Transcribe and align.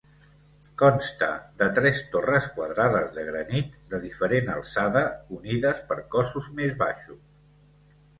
Consta 0.81 1.25
de 1.61 1.65
tres 1.79 1.99
torres 2.15 2.47
quadrades 2.55 3.11
de 3.17 3.25
granit 3.27 3.75
de 3.91 3.99
diferent 4.05 4.49
alçada 4.55 5.03
unides 5.41 5.83
per 5.93 5.99
cossos 6.17 6.49
més 6.61 6.75
baixos. 6.81 7.21